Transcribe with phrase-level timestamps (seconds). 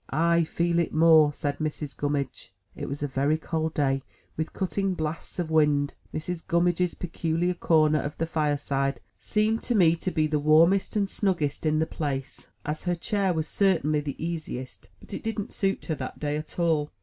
[0.09, 1.95] "I feel it more," said Mrs.
[1.95, 2.51] Gummidge.
[2.75, 4.01] It was a very cold day,
[4.35, 5.93] with cutting blasts of wind.
[6.11, 6.47] Mrs.
[6.47, 11.67] Gummidge's peculiar comer of the fireside seemed to me to be the warmest and snuggest
[11.67, 15.93] in the place, as her chair was certainly the easiest, but it didn't suit her
[15.93, 16.89] that day at all.